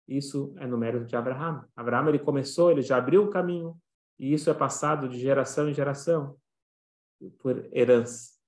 Isso 0.09 0.57
é 0.59 0.67
no 0.67 0.77
mérito 0.77 1.05
de 1.05 1.15
Abraham. 1.15 1.69
Abraham 1.77 2.09
ele 2.09 2.19
começou, 2.19 2.73
ele 2.73 2.83
já 2.83 2.97
abriu 2.97 3.23
o 3.23 3.31
caminho, 3.31 3.81
e 4.19 4.35
isso 4.35 4.51
é 4.51 4.55
passado 4.55 5.09
de 5.09 5.21
geração 5.21 5.69
em 5.69 5.73
geração 5.73 6.37
por 7.39 7.65
herança. 7.73 8.42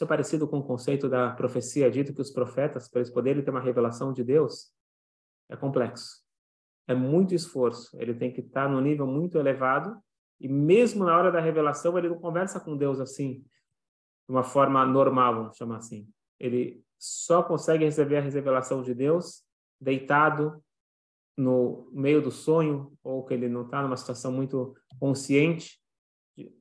Isso 0.00 0.06
é 0.06 0.08
parecido 0.08 0.48
com 0.48 0.60
o 0.60 0.62
conceito 0.62 1.10
da 1.10 1.28
profecia, 1.32 1.90
dito 1.90 2.14
que 2.14 2.22
os 2.22 2.30
profetas, 2.30 2.88
para 2.88 3.00
eles 3.00 3.12
poderem 3.12 3.44
ter 3.44 3.50
uma 3.50 3.60
revelação 3.60 4.14
de 4.14 4.24
Deus, 4.24 4.72
é 5.46 5.54
complexo. 5.54 6.22
É 6.88 6.94
muito 6.94 7.34
esforço. 7.34 7.94
Ele 8.00 8.14
tem 8.14 8.32
que 8.32 8.40
estar 8.40 8.66
no 8.66 8.80
nível 8.80 9.06
muito 9.06 9.36
elevado 9.36 9.94
e 10.40 10.48
mesmo 10.48 11.04
na 11.04 11.14
hora 11.14 11.30
da 11.30 11.38
revelação, 11.38 11.98
ele 11.98 12.08
não 12.08 12.18
conversa 12.18 12.58
com 12.58 12.78
Deus 12.78 12.98
assim, 12.98 13.44
de 14.26 14.30
uma 14.30 14.42
forma 14.42 14.86
normal, 14.86 15.34
vamos 15.34 15.58
chamar 15.58 15.76
assim. 15.76 16.08
Ele 16.38 16.82
só 16.98 17.42
consegue 17.42 17.84
receber 17.84 18.16
a 18.16 18.22
revelação 18.22 18.80
de 18.80 18.94
Deus 18.94 19.42
deitado 19.78 20.64
no 21.36 21.90
meio 21.92 22.22
do 22.22 22.30
sonho, 22.30 22.96
ou 23.02 23.22
que 23.22 23.34
ele 23.34 23.50
não 23.50 23.66
está 23.66 23.82
numa 23.82 23.98
situação 23.98 24.32
muito 24.32 24.74
consciente, 24.98 25.78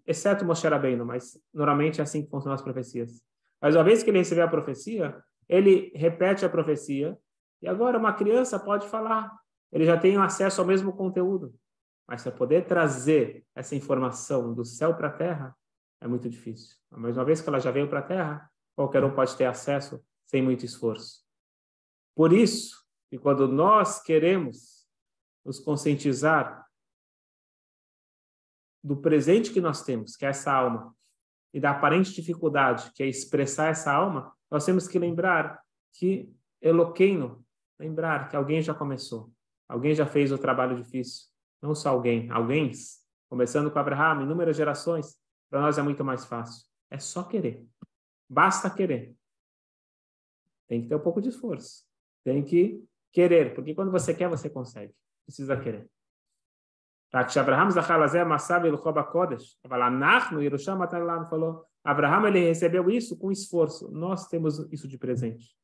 exceto 0.06 0.44
Moshe 0.44 0.68
Rabbeinu, 0.68 1.06
mas 1.06 1.42
normalmente 1.54 2.02
é 2.02 2.04
assim 2.04 2.26
que 2.26 2.30
funcionam 2.30 2.56
as 2.56 2.62
profecias. 2.62 3.29
Mas 3.62 3.76
uma 3.76 3.84
vez 3.84 4.04
que 4.04 4.10
ele 4.10 4.20
recebeu 4.20 4.46
a 4.46 4.50
profecia, 4.50 5.24
ele 5.48 5.92
repete 5.96 6.46
a 6.46 6.50
profecia, 6.50 7.18
e 7.62 7.68
agora 7.68 7.98
uma 7.98 8.14
criança 8.14 8.60
pode 8.60 8.88
falar, 8.88 9.38
ele 9.72 9.86
já 9.86 9.98
tem 9.98 10.16
acesso 10.18 10.62
ao 10.62 10.68
mesmo 10.68 10.94
conteúdo. 10.94 11.54
Mas 12.08 12.24
para 12.24 12.32
poder 12.32 12.66
trazer 12.66 13.46
essa 13.54 13.76
informação 13.76 14.54
do 14.54 14.64
céu 14.66 14.96
para 14.96 15.10
a 15.10 15.14
terra, 15.14 15.56
é 16.02 16.08
muito 16.08 16.30
difícil. 16.30 16.76
Mas 16.90 17.18
uma 17.18 17.26
vez 17.26 17.42
que 17.42 17.50
ela 17.50 17.60
já 17.60 17.72
veio 17.72 17.90
para 17.90 18.00
a 18.00 18.04
terra, 18.04 18.52
qualquer 18.76 19.04
um 19.04 19.14
pode 19.14 19.36
ter 19.36 19.46
acesso 19.46 20.04
sem 20.26 20.42
muito 20.42 20.66
esforço. 20.66 21.24
Por 22.16 22.32
isso, 22.34 22.84
que 23.10 23.18
quando 23.18 23.48
nós 23.48 24.02
queremos 24.02 24.88
nos 25.44 25.60
conscientizar 25.60 26.66
do 28.84 28.98
presente 28.98 29.52
que 29.52 29.60
nós 29.60 29.84
temos, 29.84 30.16
que 30.16 30.26
é 30.26 30.30
essa 30.30 30.52
alma, 30.52 30.96
e 31.54 31.60
da 31.60 31.72
aparente 31.72 32.14
dificuldade, 32.14 32.92
que 32.94 33.04
é 33.04 33.08
expressar 33.08 33.70
essa 33.70 33.92
alma, 33.92 34.34
nós 34.50 34.66
temos 34.66 34.88
que 34.88 35.00
lembrar 35.00 35.62
que 35.94 36.32
Eloqueno, 36.62 37.46
lembrar 37.80 38.28
que 38.30 38.36
alguém 38.36 38.62
já 38.62 38.74
começou, 38.74 39.32
alguém 39.68 39.96
já 39.96 40.06
fez 40.06 40.32
o 40.32 40.38
trabalho 40.38 40.76
difícil, 40.76 41.28
não 41.62 41.74
só 41.74 41.90
alguém, 41.90 42.30
alguém, 42.32 42.72
começando 43.30 43.72
com 43.72 43.80
Abraham, 43.80 44.24
inúmeras 44.24 44.56
gerações, 44.56 45.18
para 45.50 45.62
nós 45.62 45.78
é 45.78 45.82
muito 45.82 46.04
mais 46.04 46.26
fácil. 46.26 46.68
É 46.90 47.00
só 47.00 47.24
querer. 47.24 47.66
Basta 48.30 48.70
querer. 48.70 49.16
Tem 50.68 50.82
que 50.82 50.88
ter 50.88 50.96
um 50.96 51.00
pouco 51.00 51.22
de 51.22 51.30
esforço. 51.30 51.84
Tem 52.24 52.44
que 52.44 52.84
querer, 53.12 53.56
porque 53.56 53.74
quando 53.74 53.92
você 53.92 54.14
quer, 54.14 54.30
você 54.30 54.50
consegue. 54.50 54.94
Precisa 55.26 55.60
querer. 55.60 55.90
כשאברהם 57.29 57.71
זכה 57.71 57.99
לזה, 57.99 58.25
מסע 58.25 58.59
והלכו 58.63 58.93
בקודש, 58.93 59.61
אבל 59.65 59.83
אנחנו, 59.83 60.43
ירושלים 60.43 60.79
מתן 60.79 61.03
לנו, 61.03 61.25
falou, 61.31 61.75
Abraham 61.85 62.27
ele 62.29 62.41
recebeu 62.49 62.91
isso 62.91 63.17
com 63.19 63.31
esforço. 63.31 63.91
Nós 63.93 64.27
temos 64.27 64.59
isso 64.73 64.89
de 64.89 64.97
presente. 64.97 65.55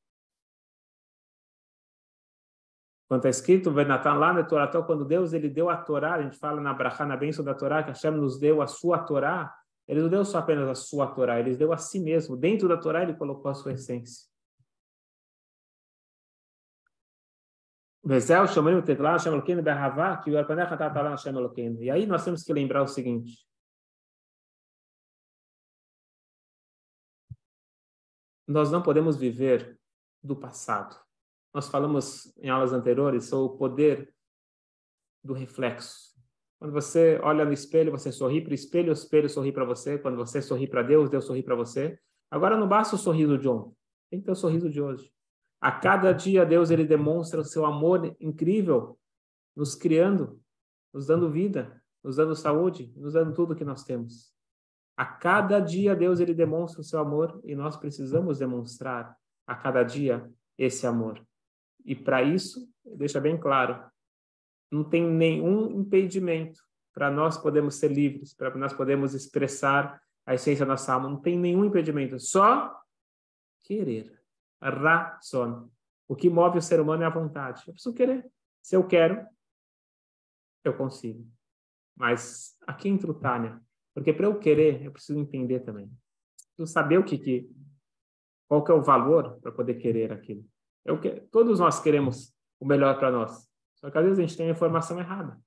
Quando 3.08 3.20
está 3.20 3.30
escrito, 3.30 3.72
Venatan 3.72 4.14
lá 4.14 4.32
no 4.32 4.46
Torá, 4.46 4.68
quando 4.68 5.04
Deus 5.04 5.32
ele 5.32 5.48
deu 5.48 5.68
a 5.68 5.76
Torá, 5.76 6.14
a 6.14 6.22
gente 6.22 6.38
fala 6.38 6.60
na 6.60 6.72
Brachá, 6.72 7.04
na 7.04 7.16
bênção 7.16 7.44
da 7.44 7.54
Torá, 7.54 7.82
que 7.82 7.88
Hashem 7.88 8.12
nos 8.12 8.38
deu 8.38 8.62
a 8.62 8.66
sua 8.66 8.98
Torá, 8.98 9.52
ele 9.88 10.02
não 10.02 10.08
deu 10.08 10.24
só 10.24 10.38
apenas 10.38 10.68
a 10.68 10.74
sua 10.74 11.08
Torá, 11.08 11.40
ele 11.40 11.56
deu 11.56 11.72
a 11.72 11.76
si 11.76 11.98
mesmo. 11.98 12.36
Dentro 12.36 12.68
da 12.68 12.76
Torá, 12.76 13.02
ele 13.02 13.14
colocou 13.14 13.50
a 13.50 13.54
sua 13.54 13.72
essência. 13.72 14.28
Vezel 18.05 18.47
que 18.47 18.53
o. 21.49 21.81
E 21.81 21.89
aí 21.89 22.05
nós 22.05 22.23
temos 22.23 22.43
que 22.43 22.53
lembrar 22.53 22.83
o 22.83 22.87
seguinte. 22.87 23.47
Nós 28.47 28.71
não 28.71 28.83
podemos 28.83 29.17
viver 29.17 29.79
do 30.23 30.35
passado. 30.35 30.95
Nós 31.51 31.67
falamos 31.67 32.31
em 32.37 32.47
aulas 32.47 32.73
anteriores 32.73 33.25
sobre 33.25 33.55
o 33.55 33.57
poder 33.57 34.13
do 35.23 35.33
reflexo. 35.33 36.13
Quando 36.59 36.73
você 36.73 37.19
olha 37.23 37.43
no 37.43 37.51
espelho, 37.51 37.91
você 37.91 38.11
sorri 38.11 38.39
para 38.39 38.51
o 38.51 38.55
espelho, 38.55 38.89
o 38.89 38.93
espelho 38.93 39.27
sorri 39.27 39.51
para 39.51 39.65
você. 39.65 39.97
Quando 39.97 40.15
você 40.15 40.43
sorri 40.43 40.67
para 40.67 40.83
Deus, 40.83 41.09
Deus 41.09 41.25
sorri 41.25 41.41
para 41.41 41.55
você. 41.55 41.99
Agora 42.29 42.55
não 42.55 42.67
basta 42.67 42.95
o 42.95 42.99
sorriso 42.99 43.37
de 43.37 43.47
ontem, 43.47 43.75
tem 44.11 44.19
que 44.19 44.25
ter 44.25 44.31
o 44.31 44.35
sorriso 44.35 44.69
de 44.69 44.79
hoje. 44.79 45.14
A 45.65 45.71
cada 45.71 46.11
dia 46.11 46.45
Deus 46.45 46.69
ele 46.69 46.85
demonstra 46.85 47.41
o 47.41 47.43
seu 47.43 47.65
amor 47.65 48.15
incrível, 48.19 48.99
nos 49.55 49.73
criando, 49.73 50.39
nos 50.93 51.07
dando 51.07 51.31
vida, 51.31 51.81
nos 52.03 52.17
dando 52.17 52.35
saúde, 52.35 52.93
nos 52.95 53.13
dando 53.13 53.33
tudo 53.33 53.55
que 53.55 53.65
nós 53.65 53.83
temos. 53.83 54.31
A 54.95 55.07
cada 55.07 55.59
dia 55.59 55.95
Deus 55.95 56.19
ele 56.19 56.35
demonstra 56.35 56.81
o 56.81 56.83
seu 56.83 56.99
amor 56.99 57.41
e 57.43 57.55
nós 57.55 57.75
precisamos 57.75 58.37
demonstrar 58.37 59.17
a 59.47 59.55
cada 59.55 59.81
dia 59.81 60.31
esse 60.55 60.85
amor. 60.85 61.25
E 61.83 61.95
para 61.95 62.21
isso, 62.21 62.69
deixa 62.85 63.19
bem 63.19 63.35
claro, 63.35 63.89
não 64.71 64.83
tem 64.83 65.03
nenhum 65.03 65.71
impedimento 65.71 66.61
para 66.93 67.09
nós 67.09 67.39
podermos 67.39 67.73
ser 67.73 67.91
livres, 67.91 68.35
para 68.35 68.55
nós 68.55 68.71
podermos 68.71 69.15
expressar 69.15 69.99
a 70.27 70.35
essência 70.35 70.63
da 70.63 70.73
nossa 70.73 70.93
alma. 70.93 71.09
Não 71.09 71.19
tem 71.19 71.39
nenhum 71.39 71.65
impedimento, 71.65 72.19
só 72.19 72.71
querer. 73.63 74.24
Razon. 74.69 75.69
O 76.07 76.15
que 76.15 76.29
move 76.29 76.57
o 76.57 76.61
ser 76.61 76.79
humano 76.79 77.03
é 77.03 77.05
a 77.05 77.09
vontade. 77.09 77.63
Eu 77.67 77.73
preciso 77.73 77.95
querer. 77.95 78.29
Se 78.61 78.75
eu 78.75 78.87
quero, 78.87 79.25
eu 80.63 80.75
consigo. 80.75 81.27
Mas 81.95 82.55
aqui 82.67 82.89
entra 82.89 83.09
o 83.09 83.13
Tânia. 83.13 83.61
Porque 83.93 84.13
para 84.13 84.25
eu 84.25 84.37
querer, 84.37 84.83
eu 84.83 84.91
preciso 84.91 85.17
entender 85.17 85.61
também. 85.61 85.89
Preciso 86.55 86.71
saber 86.71 86.97
o 86.97 87.03
que, 87.03 87.17
que 87.17 87.49
qual 88.47 88.63
que 88.63 88.71
é 88.71 88.75
o 88.75 88.83
valor 88.83 89.39
para 89.41 89.51
poder 89.51 89.75
querer 89.75 90.11
aquilo. 90.11 90.45
Eu 90.83 90.99
que, 90.99 91.21
todos 91.31 91.59
nós 91.59 91.79
queremos 91.79 92.33
o 92.59 92.65
melhor 92.65 92.99
para 92.99 93.11
nós. 93.11 93.49
Só 93.75 93.89
que 93.89 93.97
às 93.97 94.03
vezes 94.03 94.19
a 94.19 94.21
gente 94.21 94.37
tem 94.37 94.47
a 94.47 94.51
informação 94.51 94.99
errada. 94.99 95.39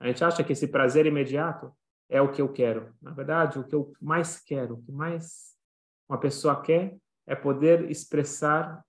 A 0.00 0.06
gente 0.06 0.22
acha 0.22 0.44
que 0.44 0.52
esse 0.52 0.68
prazer 0.68 1.06
imediato 1.06 1.72
é 2.08 2.20
o 2.20 2.30
que 2.30 2.42
eu 2.42 2.52
quero. 2.52 2.94
Na 3.00 3.12
verdade, 3.12 3.58
o 3.58 3.64
que 3.64 3.74
eu 3.74 3.92
mais 4.00 4.38
quero, 4.38 4.74
o 4.74 4.82
que 4.82 4.92
mais 4.92 5.56
uma 6.08 6.18
pessoa 6.18 6.60
quer 6.60 6.96
é 7.26 7.34
poder 7.34 7.90
expressar 7.90 8.84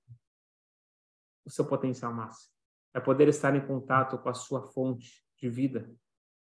o 1.46 1.50
seu 1.50 1.65
potencial 1.65 2.13
máximo. 2.13 2.53
É 2.94 3.00
poder 3.00 3.27
estar 3.27 3.56
em 3.56 3.65
contato 3.65 4.17
com 4.17 4.29
a 4.29 4.34
sua 4.34 4.62
fonte 4.72 5.24
de 5.38 5.50
vida. 5.50 5.91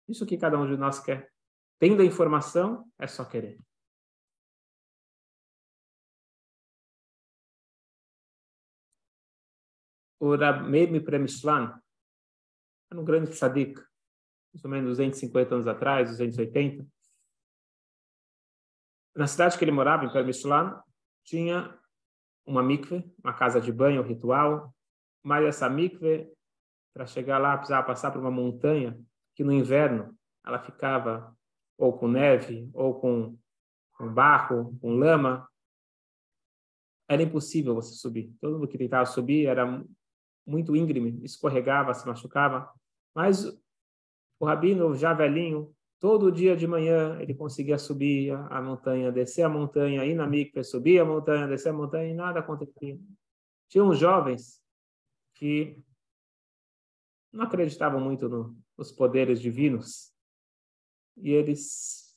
Isso 0.08 0.26
que 0.26 0.38
cada 0.38 0.58
um 0.58 0.68
de 0.68 0.78
nós 0.78 1.00
quer. 1.00 1.32
Tendo 1.80 2.02
a 2.02 2.06
informação, 2.06 2.90
é 2.98 3.08
só 3.08 3.24
querer. 3.24 3.60
O 10.20 10.36
Rabmeir 10.36 11.04
Premishlan 11.04 11.80
era 12.90 13.00
um 13.00 13.06
grande 13.06 13.32
tzadik, 13.32 13.80
mais 14.54 14.64
ou 14.64 14.72
menos 14.72 14.90
250 14.90 15.56
anos 15.56 15.68
atrás, 15.68 16.10
280. 16.10 16.88
Na 19.16 19.28
cidade 19.28 19.58
que 19.58 19.64
ele 19.64 19.72
morava, 19.72 20.06
em 20.06 20.12
Premishlan, 20.12 20.82
tinha 21.28 21.78
uma 22.46 22.64
mikve, 22.64 23.04
uma 23.22 23.34
casa 23.34 23.60
de 23.60 23.72
banho 23.72 24.02
ritual, 24.02 24.74
mas 25.22 25.46
essa 25.46 25.70
mikve, 25.70 26.32
para 26.94 27.06
chegar 27.06 27.38
lá, 27.38 27.58
precisava 27.58 27.86
passar 27.86 28.12
por 28.12 28.22
uma 28.22 28.32
montanha 28.32 28.98
que 29.36 29.44
no 29.44 29.52
inverno 29.52 30.18
ela 30.44 30.58
ficava 30.58 31.36
ou 31.78 31.96
com 31.98 32.08
neve, 32.08 32.70
ou 32.74 33.00
com, 33.00 33.38
com 33.94 34.12
barro, 34.12 34.76
com 34.80 34.96
lama. 34.96 35.48
Era 37.10 37.22
impossível 37.22 37.76
você 37.76 37.94
subir. 37.94 38.34
Todo 38.40 38.54
mundo 38.54 38.68
que 38.68 38.78
tentava 38.78 39.06
subir 39.06 39.46
era 39.48 39.84
muito 40.46 40.76
íngreme, 40.76 41.24
escorregava, 41.24 41.94
se 41.94 42.08
machucava. 42.08 42.74
Mas 43.14 43.46
o 44.40 44.46
rabino, 44.46 44.96
já 44.96 45.14
velhinho, 45.14 45.76
todo 46.00 46.32
dia 46.32 46.56
de 46.56 46.68
manhã 46.68 47.20
ele 47.20 47.34
conseguia 47.34 47.78
subir 47.78 48.32
a, 48.32 48.62
montanha, 48.62 49.12
descer 49.12 49.44
a 49.44 49.50
montanha, 49.50 50.06
ir 50.06 50.16
na 50.16 50.28
mikve, 50.28 50.64
subir 50.64 51.00
a 51.00 51.06
montanha, 51.06 51.48
descer 51.48 51.70
a 51.70 51.74
montanha 51.74 52.10
e 52.10 52.14
nada 52.14 52.40
acontecia. 52.40 53.00
Tinha 53.68 53.84
uns 53.84 53.98
jovens 53.98 54.62
que 55.34 55.78
não 57.32 57.46
acreditavam 57.46 58.00
muito 58.00 58.30
no, 58.30 58.58
nos 58.78 58.92
poderes 58.92 59.42
divinos 59.42 60.14
e 61.18 61.32
eles 61.32 62.16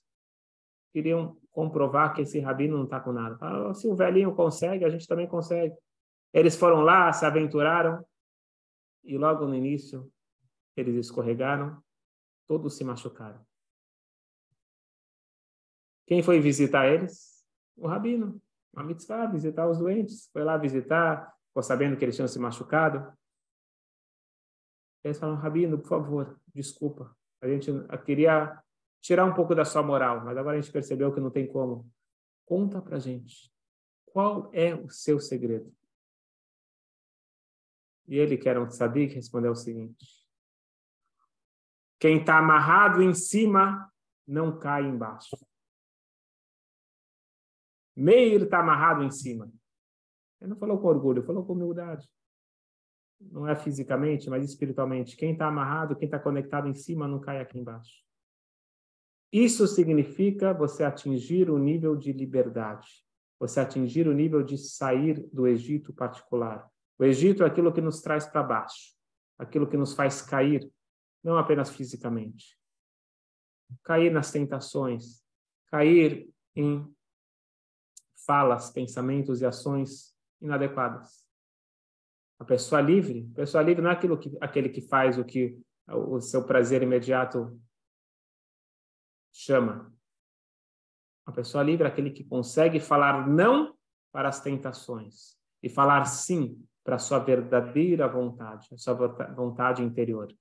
queriam 0.93 1.37
comprovar 1.51 2.15
que 2.15 2.23
esse 2.23 2.39
rabino 2.39 2.77
não 2.77 2.85
está 2.85 3.01
com 3.01 3.13
nada. 3.13 3.37
Falaram, 3.39 3.75
se 3.75 3.89
o 3.89 3.95
velhinho 3.95 4.35
consegue, 4.35 4.85
a 4.85 4.91
gente 4.91 5.07
também 5.07 5.27
consegue. 5.27 5.75
Eles 6.33 6.55
foram 6.57 6.83
lá, 6.83 7.13
se 7.13 7.25
aventuraram 7.25 8.05
e 9.03 9.17
logo 9.17 9.47
no 9.47 9.55
início 9.55 10.11
eles 10.77 10.95
escorregaram, 10.97 11.83
todos 12.47 12.77
se 12.77 12.85
machucaram. 12.85 13.45
Quem 16.11 16.25
foi 16.25 16.41
visitar 16.41 16.89
eles? 16.89 17.47
O 17.77 17.87
rabino. 17.87 18.43
A 18.75 18.83
mitzvah, 18.83 19.29
visitar 19.29 19.69
os 19.69 19.79
doentes. 19.79 20.29
Foi 20.33 20.43
lá 20.43 20.57
visitar, 20.57 21.33
ficou 21.47 21.63
sabendo 21.63 21.97
que 21.97 22.05
eles 22.05 22.17
tinham 22.17 22.27
se 22.27 22.37
machucado. 22.37 23.17
Eles 25.05 25.21
falaram, 25.21 25.39
rabino, 25.39 25.79
por 25.79 25.87
favor, 25.87 26.41
desculpa. 26.53 27.17
A 27.41 27.47
gente 27.47 27.71
queria 28.05 28.61
tirar 29.01 29.25
um 29.25 29.33
pouco 29.33 29.55
da 29.55 29.65
sua 29.65 29.85
moral, 29.85 30.25
mas 30.25 30.37
agora 30.37 30.59
a 30.59 30.61
gente 30.61 30.73
percebeu 30.73 31.15
que 31.15 31.21
não 31.21 31.31
tem 31.31 31.47
como. 31.47 31.89
Conta 32.45 32.83
pra 32.83 32.99
gente. 32.99 33.49
Qual 34.07 34.51
é 34.53 34.75
o 34.75 34.91
seu 34.91 35.21
segredo? 35.21 35.73
E 38.09 38.19
ele, 38.19 38.37
que 38.37 38.49
era 38.49 38.61
um 38.61 38.67
tzadik, 38.67 39.15
respondeu 39.15 39.53
o 39.53 39.57
seguinte: 39.57 40.27
Quem 42.01 42.19
está 42.19 42.39
amarrado 42.39 43.01
em 43.01 43.15
cima 43.15 43.89
não 44.27 44.59
cai 44.59 44.83
embaixo. 44.83 45.37
Meir 48.01 48.45
está 48.45 48.61
amarrado 48.61 49.03
em 49.03 49.11
cima. 49.11 49.53
Ele 50.41 50.51
não 50.51 50.57
falou 50.57 50.79
com 50.79 50.89
orgulho, 50.89 51.23
falou 51.23 51.45
com 51.45 51.53
humildade. 51.53 52.09
Não 53.21 53.47
é 53.47 53.55
fisicamente, 53.55 54.31
mas 54.31 54.43
espiritualmente. 54.43 55.17
Quem 55.17 55.33
está 55.33 55.47
amarrado, 55.47 55.95
quem 55.95 56.07
está 56.07 56.19
conectado 56.19 56.67
em 56.67 56.73
cima, 56.73 57.07
não 57.07 57.21
cai 57.21 57.41
aqui 57.41 57.59
embaixo. 57.59 58.03
Isso 59.31 59.67
significa 59.67 60.55
você 60.55 60.83
atingir 60.83 61.51
o 61.51 61.59
nível 61.59 61.95
de 61.95 62.11
liberdade, 62.11 62.89
você 63.39 63.61
atingir 63.61 64.09
o 64.09 64.15
nível 64.15 64.43
de 64.43 64.57
sair 64.57 65.29
do 65.31 65.47
Egito 65.47 65.93
particular. 65.93 66.67
O 66.99 67.05
Egito 67.05 67.43
é 67.43 67.47
aquilo 67.47 67.73
que 67.73 67.83
nos 67.83 68.01
traz 68.01 68.27
para 68.27 68.43
baixo, 68.43 68.95
aquilo 69.39 69.69
que 69.69 69.77
nos 69.77 69.93
faz 69.93 70.23
cair, 70.23 70.67
não 71.23 71.37
apenas 71.37 71.69
fisicamente. 71.69 72.59
Cair 73.85 74.11
nas 74.11 74.33
tentações, 74.33 75.23
cair 75.67 76.29
em 76.57 76.91
falas, 78.27 78.71
pensamentos 78.71 79.41
e 79.41 79.47
ações 79.47 80.15
inadequadas. 80.41 81.25
A 82.39 82.45
pessoa 82.45 82.81
livre, 82.81 83.29
a 83.33 83.37
pessoa 83.37 83.63
livre 83.63 83.83
não 83.83 83.91
é 83.91 83.93
aquilo 83.93 84.19
que, 84.19 84.37
aquele 84.41 84.69
que 84.69 84.81
faz 84.81 85.19
o 85.19 85.25
que 85.25 85.61
o 85.89 86.21
seu 86.21 86.45
prazer 86.45 86.83
imediato 86.83 87.61
chama. 89.33 89.93
A 91.27 91.33
pessoa 91.33 91.63
livre 91.63 91.85
é 91.85 91.89
aquele 91.89 92.11
que 92.11 92.25
consegue 92.25 92.81
falar 92.81 93.29
não 93.29 93.75
para 94.11 94.29
as 94.29 94.41
tentações 94.41 95.37
e 95.63 95.69
falar 95.69 96.05
sim 96.07 96.65
para 96.83 96.97
a 96.97 96.99
sua 96.99 97.19
verdadeira 97.19 98.09
vontade, 98.09 98.69
a 98.73 98.77
sua 98.79 98.95
vontade 99.35 99.83
interior. 99.83 100.35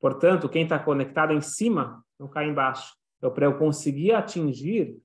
Portanto, 0.00 0.48
quem 0.48 0.64
está 0.64 0.78
conectado 0.78 1.32
em 1.32 1.40
cima 1.40 2.04
não 2.18 2.28
cai 2.28 2.48
embaixo. 2.48 2.96
Então, 3.18 3.32
para 3.32 3.46
eu 3.46 3.58
conseguir 3.58 4.12
atingir 4.12 4.98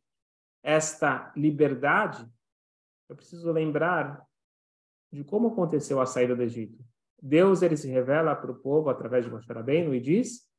esta 0.64 1.32
liberdade, 1.36 2.28
eu 3.08 3.16
preciso 3.16 3.52
lembrar 3.52 4.24
de 5.12 5.24
como 5.24 5.50
aconteceu 5.50 6.00
a 6.00 6.06
saída 6.06 6.36
do 6.36 6.44
Egito. 6.44 6.78
Deus 7.22 7.62
ele 7.62 7.76
se 7.76 7.88
revela 7.88 8.36
para 8.36 8.52
o 8.52 8.60
povo 8.60 8.90
através 8.90 9.26
de 9.26 9.32
Moshe 9.32 9.48
e 9.94 10.00
diz 10.00 10.50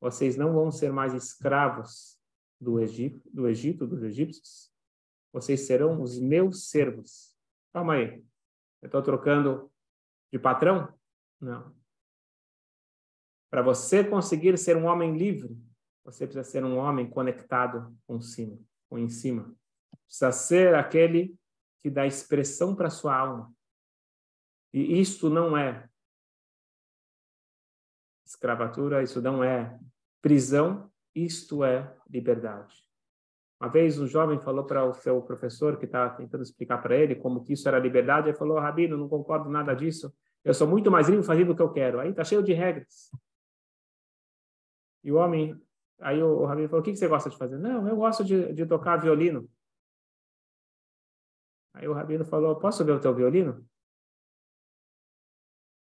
vocês 0.00 0.36
não 0.36 0.52
vão 0.52 0.70
ser 0.70 0.92
mais 0.92 1.12
escravos 1.12 2.18
do 2.60 2.78
Egito, 2.80 3.20
do 3.32 3.48
Egito, 3.48 3.86
dos 3.86 4.02
egípcios. 4.02 4.72
Vocês 5.32 5.66
serão 5.66 6.00
os 6.00 6.18
meus 6.18 6.68
servos. 6.70 7.36
Calma 7.72 7.94
aí. 7.94 8.24
Eu 8.80 8.86
estou 8.86 9.02
trocando 9.02 9.70
de 10.32 10.38
patrão? 10.38 10.92
Não. 11.40 11.74
Para 13.50 13.62
você 13.62 14.04
conseguir 14.04 14.56
ser 14.58 14.76
um 14.76 14.86
homem 14.86 15.16
livre, 15.16 15.56
você 16.04 16.26
precisa 16.26 16.48
ser 16.48 16.64
um 16.64 16.76
homem 16.76 17.08
conectado 17.08 17.96
com 18.06 18.20
com 18.88 18.98
em 18.98 19.08
cima. 19.08 19.54
Precisa 20.06 20.32
ser 20.32 20.74
aquele 20.74 21.36
que 21.82 21.90
dá 21.90 22.06
expressão 22.06 22.74
para 22.74 22.90
sua 22.90 23.16
alma. 23.16 23.52
E 24.72 25.00
isto 25.00 25.30
não 25.30 25.56
é 25.56 25.88
escravatura, 28.24 29.02
isso 29.02 29.20
não 29.22 29.42
é 29.42 29.78
prisão, 30.20 30.90
isto 31.14 31.64
é 31.64 31.96
liberdade. 32.08 32.76
Uma 33.60 33.70
vez 33.70 33.98
um 33.98 34.06
jovem 34.06 34.38
falou 34.40 34.64
para 34.64 34.84
o 34.84 34.94
seu 34.94 35.20
professor, 35.22 35.78
que 35.78 35.86
estava 35.86 36.14
tentando 36.16 36.42
explicar 36.42 36.78
para 36.78 36.96
ele 36.96 37.16
como 37.16 37.42
que 37.42 37.54
isso 37.54 37.66
era 37.66 37.78
liberdade, 37.78 38.28
ele 38.28 38.36
falou, 38.36 38.58
Rabino, 38.58 38.96
não 38.96 39.08
concordo 39.08 39.50
nada 39.50 39.74
disso, 39.74 40.14
eu 40.44 40.54
sou 40.54 40.68
muito 40.68 40.90
mais 40.90 41.08
livre 41.08 41.24
fazendo 41.24 41.52
o 41.52 41.56
que 41.56 41.62
eu 41.62 41.72
quero. 41.72 41.98
Aí 41.98 42.10
está 42.10 42.22
cheio 42.22 42.42
de 42.42 42.52
regras. 42.52 43.10
E 45.02 45.10
o 45.10 45.16
homem, 45.16 45.60
aí 46.00 46.22
o, 46.22 46.44
Rabino 46.44 46.68
falou, 46.68 46.80
o 46.80 46.84
que, 46.84 46.92
que 46.92 46.98
você 46.98 47.08
gosta 47.08 47.30
de 47.30 47.36
fazer? 47.36 47.58
Não, 47.58 47.86
eu 47.88 47.96
gosto 47.96 48.24
de, 48.24 48.52
de 48.52 48.66
tocar 48.66 48.96
violino. 48.96 49.48
Aí 51.74 51.86
o 51.86 51.92
Rabino 51.92 52.24
falou, 52.24 52.58
posso 52.58 52.84
ver 52.84 52.92
o 52.92 53.00
teu 53.00 53.14
violino? 53.14 53.66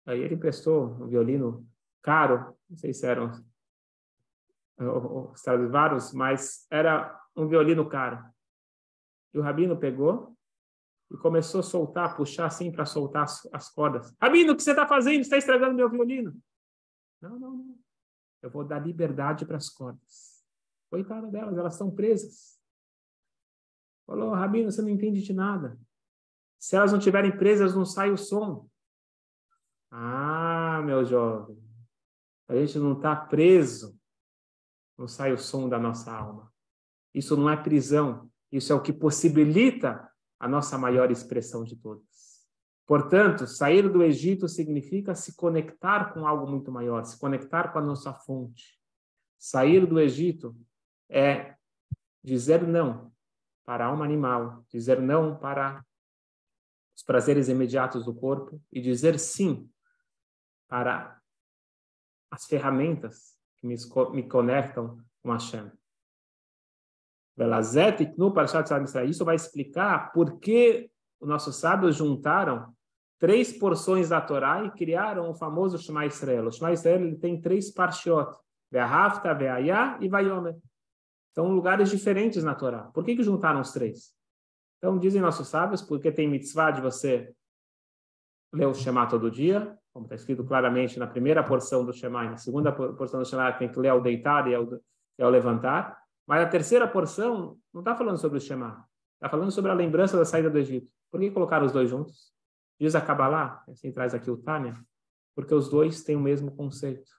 Aí 0.05 0.21
ele 0.21 0.35
emprestou 0.35 0.85
um 1.03 1.09
violino 1.09 1.69
caro, 2.01 2.57
não 2.69 2.77
sei 2.77 2.95
se 2.95 3.07
eram 3.07 3.45
Stradivarius, 5.35 6.13
mas 6.13 6.67
era 6.71 7.19
um 7.35 7.49
violino 7.49 7.89
caro. 7.89 8.23
E 9.33 9.39
o 9.39 9.43
Rabino 9.43 9.77
pegou 9.77 10.37
e 11.11 11.17
começou 11.17 11.61
a 11.61 11.63
soltar, 11.63 12.17
puxar 12.17 12.47
assim 12.47 12.71
para 12.71 12.85
soltar 12.85 13.25
as, 13.25 13.49
as, 13.53 13.69
cordas. 13.71 14.15
Rabino, 14.21 14.53
o 14.53 14.57
que 14.57 14.63
você 14.63 14.71
está 14.71 14.87
fazendo? 14.87 15.17
Você 15.17 15.23
está 15.23 15.39
estragando 15.39 15.75
meu 15.75 15.89
violino. 15.89 16.37
Não, 17.21 17.39
não, 17.39 17.51
não. 17.53 17.86
Eu 18.43 18.51
vou 18.51 18.65
dar 18.65 18.79
liberdade 18.79 19.45
para 19.45 19.57
as 19.57 19.69
cordas. 19.69 20.45
Coitada 20.91 21.27
delas, 21.29 21.57
elas 21.57 21.75
estão 21.75 21.91
presas. 21.91 22.57
Falou, 24.07 24.33
Rabino, 24.33 24.71
você 24.71 24.81
não 24.83 24.89
entende 24.89 25.21
de 25.23 25.33
nada. 25.33 25.79
Se 26.59 26.77
elas 26.77 26.93
não 26.93 26.99
estiverem 26.99 27.37
presas, 27.37 27.75
não 27.75 27.85
sai 27.85 28.11
o 28.11 28.17
som. 28.17 28.69
Ah, 29.91 30.83
meu 30.85 31.05
jovem, 31.05 31.59
a 32.49 32.55
gente 32.55 32.79
não 32.79 32.93
está 32.93 33.15
preso, 33.15 33.99
não 34.97 35.09
sai 35.09 35.33
o 35.33 35.39
som 35.39 35.69
da 35.69 35.79
nossa 35.79 36.13
alma. 36.13 36.53
Isso 37.15 37.37
não 37.37 37.49
é 37.49 37.57
prisão, 37.57 38.31
isso 38.51 38.73
é 38.73 38.77
o 38.77 38.83
que 38.83 38.93
possibilita 38.93 40.11
a 40.39 40.49
nossa 40.49 40.77
maior 40.77 41.11
expressão 41.11 41.65
de 41.65 41.77
todas. 41.77 42.26
Portanto, 42.87 43.49
sair 43.49 43.89
do 43.89 44.03
Egito 44.03 44.49
significa 44.49 45.13
se 45.15 45.35
conectar 45.35 46.15
com 46.15 46.25
algo 46.25 46.47
muito 46.47 46.71
maior, 46.71 47.05
se 47.05 47.19
conectar 47.19 47.73
com 47.73 47.81
a 47.81 47.83
nossa 47.83 48.15
fonte. 48.15 48.81
Sair 49.37 49.85
do 49.85 49.99
Egito 49.99 50.57
é 51.09 51.57
dizer 52.23 52.63
não 52.63 53.13
para 53.65 53.85
a 53.85 53.89
alma 53.89 54.05
animal, 54.05 54.65
dizer 54.71 55.01
não 55.01 55.37
para 55.37 55.85
os 56.97 57.03
prazeres 57.03 57.49
imediatos 57.49 58.05
do 58.05 58.15
corpo 58.15 58.63
e 58.73 58.81
dizer 58.81 59.19
sim 59.19 59.69
para 60.69 61.21
as 62.31 62.47
ferramentas 62.47 63.37
que 63.57 63.67
me, 63.67 63.75
me 64.13 64.29
conectam 64.29 65.05
com 65.23 65.33
Hashem. 65.33 65.73
Isso 69.09 69.25
vai 69.25 69.35
explicar 69.35 70.13
por 70.13 70.39
que 70.39 70.91
os 71.21 71.29
nossos 71.29 71.57
sábios 71.57 71.97
juntaram 71.97 72.76
três 73.19 73.53
porções 73.53 74.09
da 74.09 74.21
Torá 74.21 74.65
e 74.65 74.71
criaram 74.71 75.31
o 75.31 75.35
famoso 75.35 75.79
Shema 75.79 76.07
Israel. 76.07 76.47
O 76.47 76.53
Shema 76.53 76.73
Israel 76.73 77.03
ele 77.03 77.17
tem 77.17 77.41
três 77.41 77.71
parshiot, 77.71 78.37
Ve'ahavta, 78.71 79.33
Ve'ayah 79.35 79.99
e 80.01 80.09
Vayomer. 80.09 80.57
São 81.35 81.49
lugares 81.49 81.91
diferentes 81.91 82.43
na 82.43 82.55
Torá. 82.55 82.85
Por 82.95 83.05
que, 83.05 83.17
que 83.17 83.23
juntaram 83.23 83.61
os 83.61 83.73
três? 83.73 84.15
Então, 84.79 84.99
dizem 84.99 85.21
nossos 85.21 85.49
sábios, 85.49 85.83
porque 85.83 86.13
tem 86.13 86.29
mitzvah 86.29 86.71
de 86.71 86.81
você 86.81 87.35
ler 88.53 88.67
o 88.67 88.75
Shema 88.75 89.07
todo 89.07 89.31
dia, 89.31 89.77
como 89.93 90.07
está 90.07 90.15
escrito 90.15 90.45
claramente 90.45 90.99
na 90.99 91.07
primeira 91.07 91.43
porção 91.43 91.85
do 91.85 91.93
Shema, 91.93 92.25
e 92.25 92.31
na 92.31 92.37
segunda 92.37 92.73
porção 92.73 93.21
do 93.21 93.27
Shema 93.27 93.53
tem 93.53 93.71
que 93.71 93.79
ler 93.79 93.89
ao 93.89 94.01
deitar 94.01 94.47
e 94.49 94.55
ao, 94.55 94.65
e 95.19 95.23
ao 95.23 95.31
levantar, 95.31 95.99
mas 96.27 96.43
a 96.43 96.49
terceira 96.49 96.87
porção 96.87 97.57
não 97.73 97.81
está 97.81 97.95
falando 97.95 98.19
sobre 98.19 98.39
o 98.39 98.41
Shema, 98.41 98.85
está 99.15 99.29
falando 99.29 99.51
sobre 99.51 99.71
a 99.71 99.75
lembrança 99.75 100.17
da 100.17 100.25
saída 100.25 100.51
do 100.51 100.59
Egito. 100.59 100.91
Por 101.11 101.21
que 101.21 101.31
colocar 101.31 101.63
os 101.63 101.73
dois 101.73 101.89
juntos? 101.89 102.36
Diz 102.79 102.95
a 102.95 103.01
Kabbalah, 103.01 103.65
assim 103.69 103.91
traz 103.91 104.15
aqui 104.15 104.31
o 104.31 104.37
Tânia, 104.37 104.75
porque 105.35 105.55
os 105.55 105.69
dois 105.69 106.03
têm 106.03 106.17
o 106.17 106.21
mesmo 106.21 106.55
conceito. 106.55 107.11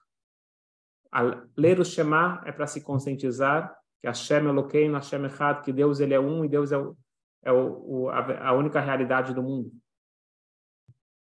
A 1.10 1.22
ler 1.56 1.80
o 1.80 1.84
Shema 1.84 2.42
é 2.44 2.52
para 2.52 2.66
se 2.66 2.82
conscientizar 2.82 3.76
que 4.00 4.06
Hashem 4.06 4.46
Elokeinu, 4.46 4.94
Hashem 4.94 5.24
Echad, 5.24 5.62
que 5.62 5.72
Deus 5.72 6.00
ele 6.00 6.14
é 6.14 6.20
um 6.20 6.44
e 6.44 6.48
Deus 6.48 6.70
é, 6.70 6.78
o, 6.78 6.96
é 7.42 7.52
o, 7.52 8.08
a, 8.08 8.48
a 8.48 8.52
única 8.52 8.80
realidade 8.80 9.34
do 9.34 9.42
mundo. 9.42 9.72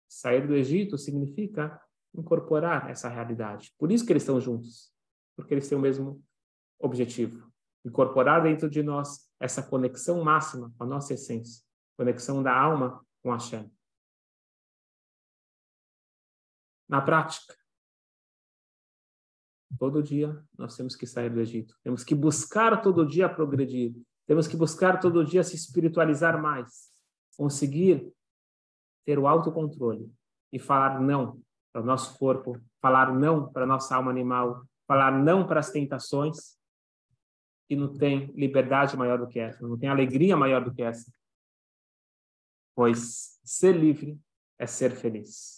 Sair 0.08 0.46
do 0.46 0.54
Egito 0.54 0.96
significa 0.96 1.80
incorporar 2.14 2.90
essa 2.90 3.08
realidade. 3.08 3.72
Por 3.78 3.92
isso 3.92 4.04
que 4.04 4.12
eles 4.12 4.22
estão 4.22 4.40
juntos, 4.40 4.90
porque 5.36 5.54
eles 5.54 5.68
têm 5.68 5.76
o 5.76 5.80
mesmo 5.80 6.22
objetivo. 6.80 7.48
Incorporar 7.84 8.42
dentro 8.42 8.68
de 8.68 8.82
nós 8.82 9.30
essa 9.38 9.62
conexão 9.62 10.24
máxima 10.24 10.72
com 10.76 10.84
a 10.84 10.86
nossa 10.86 11.14
essência, 11.14 11.62
conexão 11.96 12.42
da 12.42 12.56
alma 12.56 13.04
com 13.22 13.32
Hashem. 13.32 13.70
Na 16.88 17.00
prática, 17.00 17.54
todo 19.78 20.02
dia 20.02 20.42
nós 20.56 20.76
temos 20.76 20.96
que 20.96 21.06
sair 21.06 21.30
do 21.30 21.40
Egito. 21.40 21.76
Temos 21.82 22.02
que 22.02 22.14
buscar 22.14 22.80
todo 22.80 23.06
dia 23.06 23.28
progredir. 23.28 23.94
Temos 24.26 24.46
que 24.46 24.56
buscar 24.56 24.98
todo 25.00 25.24
dia 25.24 25.42
se 25.42 25.56
espiritualizar 25.56 26.40
mais. 26.40 26.90
Conseguir 27.36 28.12
ter 29.04 29.18
o 29.18 29.26
autocontrole 29.26 30.12
e 30.52 30.58
falar 30.58 31.00
não 31.00 31.40
para 31.72 31.82
o 31.82 31.84
nosso 31.84 32.18
corpo, 32.18 32.60
falar 32.80 33.12
não 33.12 33.52
para 33.52 33.64
a 33.64 33.66
nossa 33.66 33.94
alma 33.94 34.10
animal, 34.10 34.66
falar 34.86 35.12
não 35.12 35.46
para 35.46 35.60
as 35.60 35.70
tentações, 35.70 36.58
e 37.70 37.76
não 37.76 37.92
tem 37.92 38.32
liberdade 38.32 38.96
maior 38.96 39.18
do 39.18 39.28
que 39.28 39.38
essa, 39.38 39.66
não 39.66 39.78
tem 39.78 39.88
alegria 39.88 40.36
maior 40.36 40.64
do 40.64 40.72
que 40.72 40.82
essa. 40.82 41.12
Pois 42.74 43.38
ser 43.44 43.76
livre 43.76 44.18
é 44.58 44.66
ser 44.66 44.92
feliz. 44.92 45.57